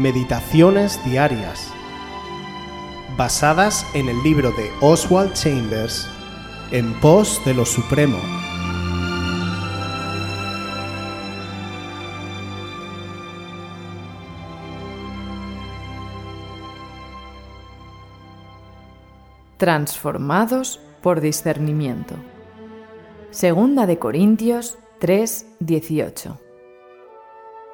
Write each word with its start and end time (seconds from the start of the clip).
Meditaciones 0.00 0.98
Diarias, 1.04 1.70
basadas 3.18 3.86
en 3.92 4.08
el 4.08 4.22
libro 4.22 4.50
de 4.52 4.72
Oswald 4.80 5.34
Chambers, 5.34 6.08
En 6.70 6.98
pos 7.00 7.38
de 7.44 7.52
lo 7.52 7.66
Supremo. 7.66 8.16
Transformados 19.58 20.80
por 21.02 21.20
discernimiento. 21.20 22.14
Segunda 23.30 23.84
de 23.84 23.98
Corintios 23.98 24.78
3, 24.98 25.56
18. 25.60 26.40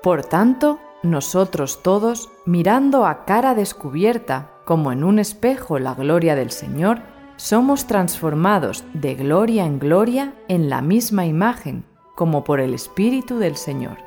Por 0.02 0.24
tanto, 0.24 0.80
nosotros 1.02 1.82
todos, 1.82 2.30
mirando 2.44 3.06
a 3.06 3.24
cara 3.24 3.54
descubierta, 3.54 4.50
como 4.64 4.92
en 4.92 5.04
un 5.04 5.18
espejo 5.18 5.78
la 5.78 5.94
gloria 5.94 6.34
del 6.34 6.50
Señor, 6.50 7.00
somos 7.36 7.86
transformados 7.86 8.84
de 8.94 9.14
gloria 9.14 9.64
en 9.64 9.78
gloria 9.78 10.34
en 10.48 10.68
la 10.68 10.82
misma 10.82 11.26
imagen, 11.26 11.84
como 12.14 12.44
por 12.44 12.60
el 12.60 12.74
Espíritu 12.74 13.38
del 13.38 13.56
Señor. 13.56 13.98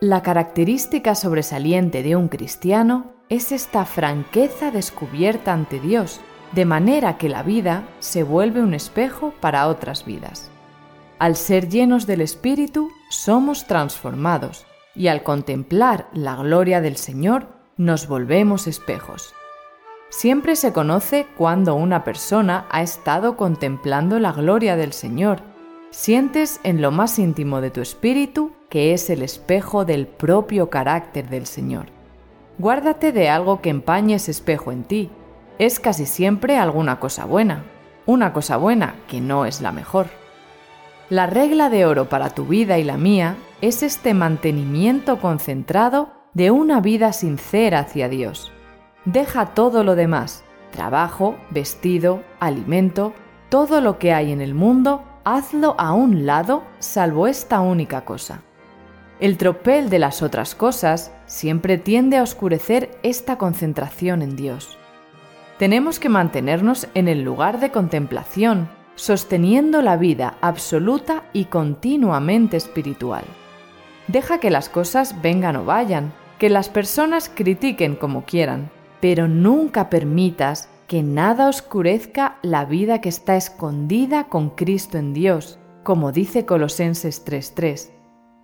La 0.00 0.22
característica 0.22 1.14
sobresaliente 1.14 2.02
de 2.02 2.16
un 2.16 2.26
cristiano 2.26 3.12
es 3.28 3.52
esta 3.52 3.84
franqueza 3.84 4.72
descubierta 4.72 5.52
ante 5.52 5.78
Dios, 5.78 6.20
de 6.50 6.64
manera 6.64 7.16
que 7.18 7.28
la 7.28 7.42
vida 7.42 7.84
se 8.00 8.24
vuelve 8.24 8.60
un 8.60 8.74
espejo 8.74 9.32
para 9.40 9.68
otras 9.68 10.04
vidas. 10.04 10.50
Al 11.18 11.36
ser 11.36 11.68
llenos 11.68 12.06
del 12.06 12.20
Espíritu, 12.20 12.90
somos 13.10 13.66
transformados, 13.68 14.66
y 14.94 15.08
al 15.08 15.22
contemplar 15.22 16.08
la 16.12 16.36
gloria 16.36 16.80
del 16.80 16.96
Señor, 16.96 17.48
nos 17.76 18.06
volvemos 18.06 18.66
espejos. 18.66 19.34
Siempre 20.10 20.56
se 20.56 20.72
conoce 20.72 21.26
cuando 21.38 21.74
una 21.74 22.04
persona 22.04 22.66
ha 22.70 22.82
estado 22.82 23.36
contemplando 23.36 24.18
la 24.18 24.32
gloria 24.32 24.76
del 24.76 24.92
Señor. 24.92 25.40
Sientes 25.90 26.60
en 26.64 26.82
lo 26.82 26.90
más 26.90 27.18
íntimo 27.18 27.60
de 27.60 27.70
tu 27.70 27.80
espíritu 27.80 28.52
que 28.68 28.92
es 28.92 29.08
el 29.10 29.22
espejo 29.22 29.84
del 29.84 30.06
propio 30.06 30.68
carácter 30.70 31.28
del 31.28 31.46
Señor. 31.46 31.86
Guárdate 32.58 33.12
de 33.12 33.30
algo 33.30 33.60
que 33.62 33.70
empañe 33.70 34.14
ese 34.14 34.30
espejo 34.30 34.72
en 34.72 34.84
ti. 34.84 35.10
Es 35.58 35.80
casi 35.80 36.06
siempre 36.06 36.58
alguna 36.58 37.00
cosa 37.00 37.24
buena. 37.24 37.64
Una 38.04 38.32
cosa 38.32 38.56
buena 38.56 38.94
que 39.08 39.20
no 39.20 39.46
es 39.46 39.60
la 39.62 39.72
mejor. 39.72 40.06
La 41.08 41.26
regla 41.26 41.70
de 41.70 41.86
oro 41.86 42.08
para 42.08 42.30
tu 42.30 42.46
vida 42.46 42.78
y 42.78 42.84
la 42.84 42.96
mía 42.96 43.36
es 43.62 43.84
este 43.84 44.12
mantenimiento 44.12 45.20
concentrado 45.20 46.10
de 46.34 46.50
una 46.50 46.80
vida 46.80 47.12
sincera 47.12 47.78
hacia 47.78 48.08
Dios. 48.08 48.52
Deja 49.04 49.54
todo 49.54 49.84
lo 49.84 49.94
demás, 49.94 50.44
trabajo, 50.72 51.36
vestido, 51.50 52.24
alimento, 52.40 53.14
todo 53.50 53.80
lo 53.80 54.00
que 54.00 54.12
hay 54.12 54.32
en 54.32 54.40
el 54.40 54.54
mundo, 54.54 55.04
hazlo 55.24 55.76
a 55.78 55.92
un 55.92 56.26
lado 56.26 56.64
salvo 56.80 57.28
esta 57.28 57.60
única 57.60 58.04
cosa. 58.04 58.42
El 59.20 59.38
tropel 59.38 59.90
de 59.90 60.00
las 60.00 60.22
otras 60.22 60.56
cosas 60.56 61.12
siempre 61.26 61.78
tiende 61.78 62.16
a 62.16 62.24
oscurecer 62.24 62.98
esta 63.04 63.38
concentración 63.38 64.22
en 64.22 64.34
Dios. 64.34 64.76
Tenemos 65.60 66.00
que 66.00 66.08
mantenernos 66.08 66.88
en 66.94 67.06
el 67.06 67.22
lugar 67.22 67.60
de 67.60 67.70
contemplación, 67.70 68.68
sosteniendo 68.96 69.82
la 69.82 69.96
vida 69.96 70.34
absoluta 70.40 71.22
y 71.32 71.44
continuamente 71.44 72.56
espiritual. 72.56 73.22
Deja 74.08 74.38
que 74.40 74.50
las 74.50 74.68
cosas 74.68 75.20
vengan 75.22 75.56
o 75.56 75.64
vayan, 75.64 76.12
que 76.38 76.50
las 76.50 76.68
personas 76.68 77.30
critiquen 77.32 77.96
como 77.96 78.24
quieran, 78.24 78.70
pero 79.00 79.28
nunca 79.28 79.90
permitas 79.90 80.68
que 80.86 81.02
nada 81.02 81.48
oscurezca 81.48 82.38
la 82.42 82.64
vida 82.64 83.00
que 83.00 83.08
está 83.08 83.36
escondida 83.36 84.24
con 84.24 84.50
Cristo 84.50 84.98
en 84.98 85.14
Dios, 85.14 85.58
como 85.82 86.12
dice 86.12 86.44
Colosenses 86.44 87.24
3:3. 87.24 87.90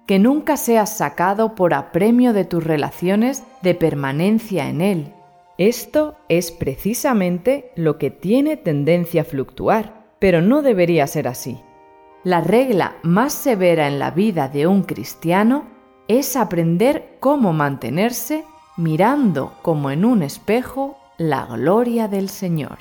Que 0.06 0.18
nunca 0.18 0.56
seas 0.56 0.96
sacado 0.96 1.54
por 1.54 1.74
apremio 1.74 2.32
de 2.32 2.44
tus 2.44 2.64
relaciones 2.64 3.44
de 3.62 3.74
permanencia 3.74 4.68
en 4.68 4.80
Él. 4.80 5.14
Esto 5.58 6.16
es 6.28 6.50
precisamente 6.50 7.72
lo 7.74 7.98
que 7.98 8.10
tiene 8.10 8.56
tendencia 8.56 9.22
a 9.22 9.24
fluctuar 9.24 9.98
pero 10.18 10.42
no 10.42 10.62
debería 10.62 11.06
ser 11.06 11.28
así. 11.28 11.60
La 12.24 12.40
regla 12.40 12.96
más 13.04 13.32
severa 13.32 13.86
en 13.86 14.00
la 14.00 14.10
vida 14.10 14.48
de 14.48 14.66
un 14.66 14.82
cristiano 14.82 15.66
es 16.08 16.34
aprender 16.34 17.16
cómo 17.20 17.52
mantenerse 17.52 18.44
mirando 18.76 19.52
como 19.62 19.92
en 19.92 20.04
un 20.04 20.24
espejo 20.24 20.98
la 21.16 21.46
gloria 21.46 22.08
del 22.08 22.28
Señor. 22.28 22.78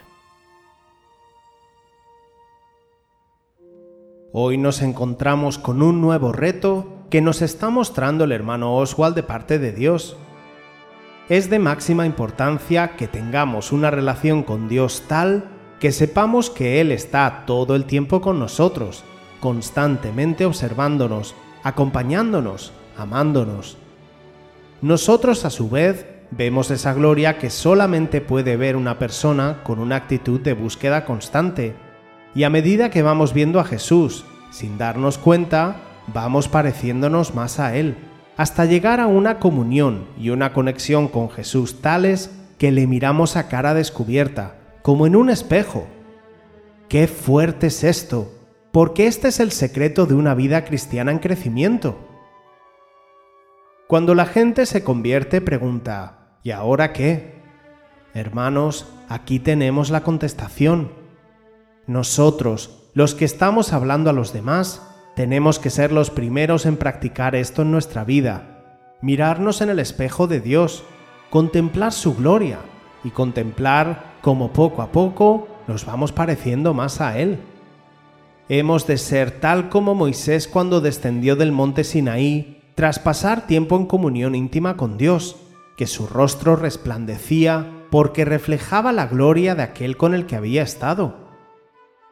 Hoy 4.33 4.57
nos 4.57 4.81
encontramos 4.81 5.59
con 5.59 5.83
un 5.83 6.01
nuevo 6.01 6.31
reto 6.31 7.05
que 7.11 7.21
nos 7.21 7.43
está 7.43 7.69
mostrando 7.69 8.23
el 8.23 8.31
hermano 8.31 8.75
Oswald 8.75 9.15
de 9.15 9.23
parte 9.23 9.59
de 9.59 9.71
Dios. 9.71 10.17
Es 11.29 11.49
de 11.49 11.59
máxima 11.59 12.07
importancia 12.07 12.95
que 12.95 13.07
tengamos 13.07 13.71
una 13.71 13.91
relación 13.91 14.41
con 14.41 14.67
Dios 14.67 15.03
tal 15.07 15.51
que 15.79 15.91
sepamos 15.91 16.49
que 16.49 16.81
Él 16.81 16.91
está 16.91 17.43
todo 17.45 17.75
el 17.75 17.85
tiempo 17.85 18.19
con 18.19 18.39
nosotros, 18.39 19.03
constantemente 19.39 20.45
observándonos, 20.45 21.35
acompañándonos, 21.63 22.71
amándonos. 22.97 23.77
Nosotros 24.81 25.45
a 25.45 25.49
su 25.49 25.69
vez 25.69 26.05
vemos 26.31 26.71
esa 26.71 26.93
gloria 26.93 27.37
que 27.37 27.49
solamente 27.49 28.21
puede 28.21 28.57
ver 28.57 28.75
una 28.75 28.99
persona 28.99 29.63
con 29.63 29.79
una 29.79 29.95
actitud 29.95 30.39
de 30.39 30.53
búsqueda 30.53 31.05
constante. 31.05 31.75
Y 32.35 32.43
a 32.43 32.49
medida 32.49 32.89
que 32.89 33.01
vamos 33.01 33.33
viendo 33.33 33.59
a 33.59 33.65
Jesús, 33.65 34.25
sin 34.51 34.77
darnos 34.77 35.17
cuenta, 35.17 35.77
vamos 36.07 36.47
pareciéndonos 36.47 37.33
más 37.33 37.59
a 37.59 37.75
Él, 37.75 37.97
hasta 38.37 38.65
llegar 38.65 38.99
a 38.99 39.07
una 39.07 39.39
comunión 39.39 40.05
y 40.17 40.29
una 40.29 40.53
conexión 40.53 41.07
con 41.07 41.29
Jesús 41.29 41.81
tales 41.81 42.31
que 42.57 42.71
le 42.71 42.87
miramos 42.87 43.35
a 43.35 43.47
cara 43.47 43.73
descubierta, 43.73 44.55
como 44.83 45.07
en 45.07 45.15
un 45.15 45.29
espejo. 45.29 45.87
¡Qué 46.87 47.07
fuerte 47.07 47.67
es 47.67 47.83
esto! 47.83 48.36
Porque 48.77 49.07
este 49.07 49.29
es 49.29 49.39
el 49.39 49.51
secreto 49.51 50.05
de 50.05 50.13
una 50.13 50.35
vida 50.35 50.63
cristiana 50.63 51.11
en 51.11 51.17
crecimiento. 51.17 51.97
Cuando 53.87 54.13
la 54.13 54.27
gente 54.27 54.67
se 54.67 54.83
convierte 54.83 55.41
pregunta, 55.41 56.37
¿y 56.43 56.51
ahora 56.51 56.93
qué? 56.93 57.41
Hermanos, 58.13 58.85
aquí 59.09 59.39
tenemos 59.39 59.89
la 59.89 60.03
contestación. 60.03 60.91
Nosotros, 61.87 62.91
los 62.93 63.15
que 63.15 63.25
estamos 63.25 63.73
hablando 63.73 64.11
a 64.11 64.13
los 64.13 64.31
demás, 64.31 64.87
tenemos 65.15 65.57
que 65.57 65.71
ser 65.71 65.91
los 65.91 66.11
primeros 66.11 66.67
en 66.67 66.77
practicar 66.77 67.33
esto 67.33 67.63
en 67.63 67.71
nuestra 67.71 68.03
vida, 68.03 68.91
mirarnos 69.01 69.61
en 69.61 69.71
el 69.71 69.79
espejo 69.79 70.27
de 70.27 70.39
Dios, 70.39 70.83
contemplar 71.31 71.93
su 71.93 72.15
gloria 72.15 72.59
y 73.03 73.09
contemplar 73.09 74.17
como 74.21 74.53
poco 74.53 74.83
a 74.83 74.91
poco 74.91 75.47
nos 75.67 75.83
vamos 75.83 76.11
pareciendo 76.11 76.75
más 76.75 77.01
a 77.01 77.17
Él. 77.17 77.39
Hemos 78.49 78.87
de 78.87 78.97
ser 78.97 79.39
tal 79.39 79.67
como 79.67 79.93
Moisés 79.93 80.47
cuando 80.47 80.79
descendió 80.79 81.35
del 81.35 81.51
monte 81.51 81.83
Sinaí, 81.83 82.61
tras 82.75 82.99
pasar 82.99 83.45
tiempo 83.45 83.75
en 83.75 83.85
comunión 83.85 84.35
íntima 84.35 84.77
con 84.77 84.97
Dios, 84.97 85.35
que 85.75 85.85
su 85.85 86.07
rostro 86.07 86.55
resplandecía 86.55 87.85
porque 87.91 88.23
reflejaba 88.23 88.93
la 88.93 89.07
gloria 89.07 89.55
de 89.55 89.63
aquel 89.63 89.97
con 89.97 90.13
el 90.13 90.25
que 90.25 90.35
había 90.35 90.63
estado. 90.63 91.27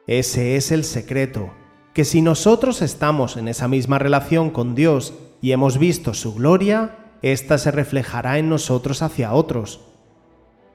Ese 0.07 0.57
es 0.57 0.71
el 0.71 0.83
secreto, 0.83 1.53
que 1.93 2.03
si 2.03 2.21
nosotros 2.21 2.81
estamos 2.81 3.37
en 3.37 3.47
esa 3.47 3.67
misma 3.67 3.97
relación 3.97 4.49
con 4.49 4.75
Dios 4.75 5.13
y 5.41 5.53
hemos 5.53 5.77
visto 5.77 6.13
su 6.13 6.35
gloria, 6.35 6.97
ésta 7.21 7.57
se 7.57 7.71
reflejará 7.71 8.39
en 8.39 8.49
nosotros 8.49 9.01
hacia 9.01 9.33
otros. 9.33 9.81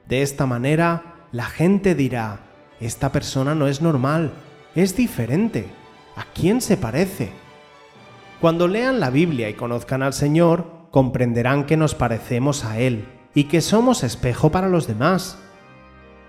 De 0.07 0.23
esta 0.23 0.47
manera, 0.47 1.27
la 1.31 1.45
gente 1.45 1.93
dirá, 1.93 2.47
esta 2.79 3.11
persona 3.11 3.53
no 3.53 3.67
es 3.67 3.81
normal, 3.81 4.33
es 4.75 4.95
diferente, 4.95 5.67
¿a 6.15 6.25
quién 6.33 6.61
se 6.61 6.77
parece? 6.77 7.31
Cuando 8.39 8.67
lean 8.67 8.99
la 8.99 9.09
Biblia 9.09 9.49
y 9.49 9.53
conozcan 9.53 10.01
al 10.01 10.13
Señor, 10.13 10.65
comprenderán 10.91 11.65
que 11.65 11.77
nos 11.77 11.93
parecemos 11.93 12.65
a 12.65 12.79
Él 12.79 13.05
y 13.33 13.45
que 13.45 13.61
somos 13.61 14.03
espejo 14.03 14.51
para 14.51 14.69
los 14.69 14.87
demás. 14.87 15.37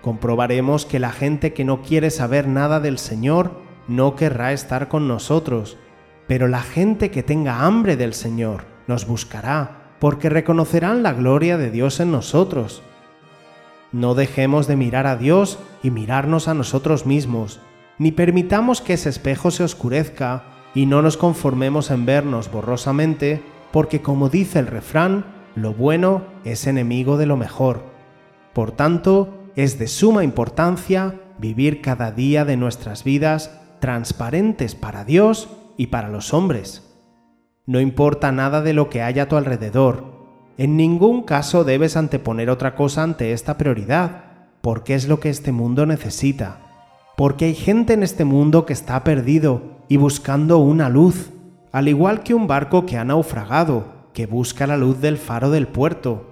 Comprobaremos 0.01 0.85
que 0.85 0.99
la 0.99 1.11
gente 1.11 1.53
que 1.53 1.63
no 1.63 1.81
quiere 1.81 2.09
saber 2.09 2.47
nada 2.47 2.79
del 2.79 2.97
Señor 2.97 3.61
no 3.87 4.15
querrá 4.15 4.53
estar 4.53 4.89
con 4.89 5.07
nosotros, 5.07 5.77
pero 6.27 6.47
la 6.47 6.61
gente 6.61 7.11
que 7.11 7.23
tenga 7.23 7.65
hambre 7.65 7.97
del 7.97 8.13
Señor 8.13 8.65
nos 8.87 9.07
buscará, 9.07 9.95
porque 9.99 10.29
reconocerán 10.29 11.01
la 11.01 11.13
gloria 11.13 11.57
de 11.57 11.71
Dios 11.71 11.99
en 11.99 12.11
nosotros. 12.11 12.81
No 13.91 14.15
dejemos 14.15 14.67
de 14.67 14.75
mirar 14.75 15.07
a 15.07 15.15
Dios 15.15 15.59
y 15.81 15.91
mirarnos 15.91 16.47
a 16.47 16.53
nosotros 16.53 17.05
mismos, 17.05 17.61
ni 18.03 18.11
permitamos 18.11 18.81
que 18.81 18.93
ese 18.93 19.07
espejo 19.07 19.49
se 19.49 19.63
oscurezca 19.63 20.43
y 20.75 20.87
no 20.87 21.01
nos 21.01 21.15
conformemos 21.15 21.89
en 21.89 22.05
vernos 22.05 22.51
borrosamente, 22.51 23.41
porque 23.71 24.01
como 24.01 24.27
dice 24.27 24.59
el 24.59 24.67
refrán, 24.67 25.25
Lo 25.55 25.73
bueno 25.73 26.23
es 26.43 26.67
enemigo 26.67 27.15
de 27.15 27.27
lo 27.27 27.37
mejor. 27.37 27.85
Por 28.51 28.71
tanto, 28.71 29.51
es 29.55 29.79
de 29.79 29.87
suma 29.87 30.25
importancia 30.25 31.21
vivir 31.37 31.79
cada 31.79 32.11
día 32.11 32.43
de 32.43 32.57
nuestras 32.57 33.05
vidas 33.05 33.57
transparentes 33.79 34.75
para 34.75 35.05
Dios 35.05 35.47
y 35.77 35.87
para 35.87 36.09
los 36.09 36.33
hombres. 36.33 36.93
No 37.65 37.79
importa 37.79 38.33
nada 38.33 38.61
de 38.61 38.73
lo 38.73 38.89
que 38.89 39.01
haya 39.01 39.23
a 39.23 39.27
tu 39.29 39.37
alrededor. 39.37 40.25
En 40.57 40.75
ningún 40.75 41.23
caso 41.23 41.63
debes 41.63 41.95
anteponer 41.95 42.49
otra 42.49 42.75
cosa 42.75 43.03
ante 43.03 43.31
esta 43.31 43.57
prioridad, 43.57 44.25
porque 44.61 44.93
es 44.93 45.07
lo 45.07 45.21
que 45.21 45.29
este 45.29 45.53
mundo 45.53 45.85
necesita. 45.85 46.62
Porque 47.15 47.45
hay 47.45 47.55
gente 47.55 47.93
en 47.93 48.03
este 48.03 48.25
mundo 48.25 48.65
que 48.65 48.73
está 48.73 49.03
perdido 49.03 49.61
y 49.87 49.97
buscando 49.97 50.57
una 50.57 50.89
luz, 50.89 51.29
al 51.71 51.87
igual 51.87 52.23
que 52.23 52.33
un 52.33 52.47
barco 52.47 52.85
que 52.85 52.97
ha 52.97 53.05
naufragado, 53.05 53.85
que 54.13 54.25
busca 54.25 54.65
la 54.65 54.77
luz 54.77 54.99
del 54.99 55.17
faro 55.17 55.51
del 55.51 55.67
puerto. 55.67 56.31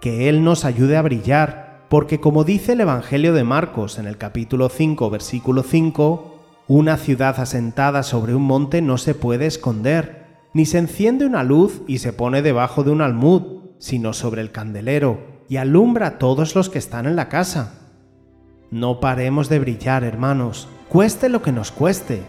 Que 0.00 0.28
Él 0.28 0.44
nos 0.44 0.64
ayude 0.64 0.96
a 0.96 1.02
brillar, 1.02 1.86
porque 1.88 2.20
como 2.20 2.44
dice 2.44 2.72
el 2.72 2.80
Evangelio 2.82 3.32
de 3.32 3.44
Marcos 3.44 3.98
en 3.98 4.06
el 4.06 4.18
capítulo 4.18 4.68
5, 4.68 5.10
versículo 5.10 5.62
5, 5.62 6.34
una 6.68 6.96
ciudad 6.96 7.40
asentada 7.40 8.02
sobre 8.02 8.34
un 8.34 8.42
monte 8.42 8.82
no 8.82 8.98
se 8.98 9.14
puede 9.14 9.46
esconder, 9.46 10.26
ni 10.52 10.66
se 10.66 10.78
enciende 10.78 11.26
una 11.26 11.42
luz 11.42 11.82
y 11.86 11.98
se 11.98 12.12
pone 12.12 12.42
debajo 12.42 12.84
de 12.84 12.90
un 12.90 13.00
almud, 13.00 13.62
sino 13.78 14.12
sobre 14.12 14.40
el 14.40 14.52
candelero, 14.52 15.20
y 15.48 15.56
alumbra 15.56 16.06
a 16.06 16.18
todos 16.18 16.54
los 16.54 16.68
que 16.68 16.78
están 16.78 17.06
en 17.06 17.16
la 17.16 17.28
casa. 17.28 17.89
No 18.70 19.00
paremos 19.00 19.48
de 19.48 19.58
brillar, 19.58 20.04
hermanos, 20.04 20.68
cueste 20.88 21.28
lo 21.28 21.42
que 21.42 21.50
nos 21.50 21.72
cueste. 21.72 22.22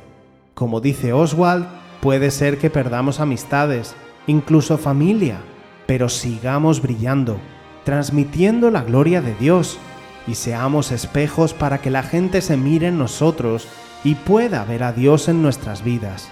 Como 0.55 0.81
dice 0.81 1.13
Oswald, 1.13 1.67
puede 2.01 2.31
ser 2.31 2.57
que 2.57 2.71
perdamos 2.71 3.19
amistades, 3.19 3.93
incluso 4.25 4.79
familia, 4.79 5.38
pero 5.85 6.09
sigamos 6.09 6.81
brillando, 6.81 7.38
transmitiendo 7.83 8.71
la 8.71 8.81
gloria 8.81 9.21
de 9.21 9.35
Dios, 9.35 9.77
y 10.25 10.33
seamos 10.33 10.91
espejos 10.91 11.53
para 11.53 11.79
que 11.79 11.91
la 11.91 12.01
gente 12.01 12.41
se 12.41 12.57
mire 12.57 12.88
en 12.88 12.97
nosotros 12.97 13.67
y 14.03 14.15
pueda 14.15 14.63
ver 14.65 14.81
a 14.81 14.93
Dios 14.93 15.29
en 15.29 15.43
nuestras 15.43 15.83
vidas. 15.83 16.31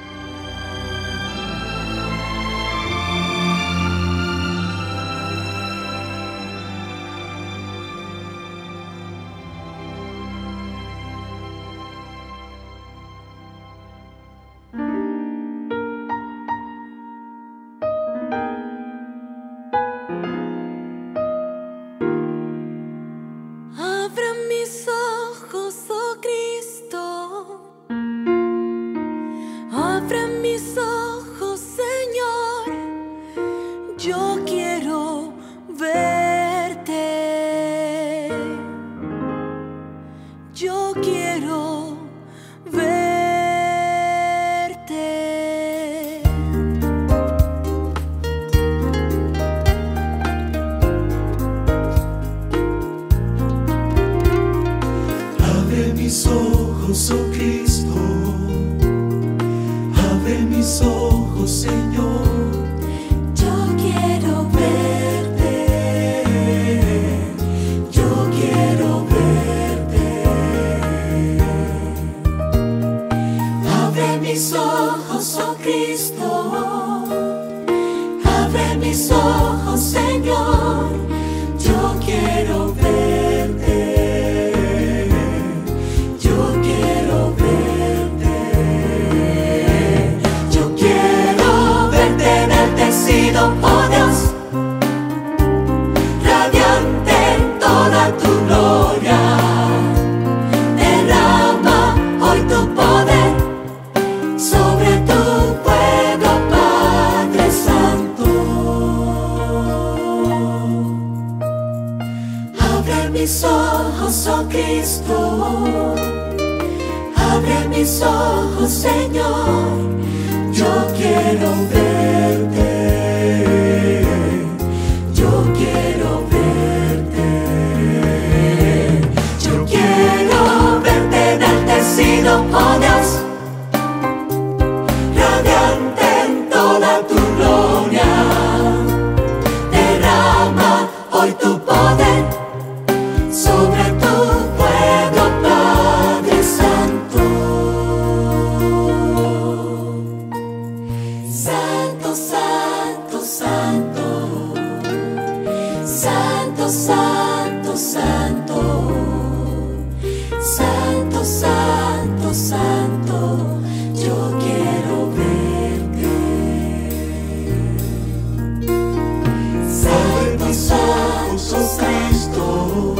ojos, 171.31 171.53
oh 171.53 171.77
Cristo. 171.77 172.95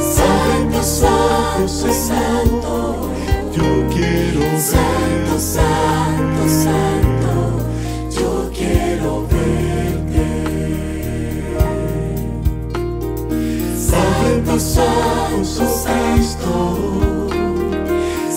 Sobre 0.00 0.76
tus 0.76 1.02
ojos, 1.02 1.84
yo 3.54 3.68
quiero 3.90 4.40
ver. 4.40 4.60
Santo, 4.60 5.38
santo, 5.38 6.48
santo, 6.48 7.32
yo 8.10 8.50
quiero 8.52 9.26
verte. 9.28 10.26
Sobre 13.76 14.32
tus 14.42 14.76
ojos, 14.76 15.60
oh 15.60 15.72
Cristo. 15.84 16.52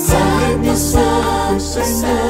Sobre 0.07 0.69
tus 0.69 0.95
ojos, 0.95 1.63
Señor. 1.63 2.20